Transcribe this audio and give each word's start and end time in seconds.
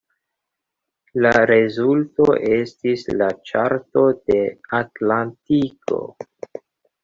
La 1.25 1.33
rezulto 1.51 2.27
estis 2.61 3.05
la 3.21 3.29
Ĉarto 3.53 4.07
de 4.25 4.41
Atlantiko. 4.81 6.05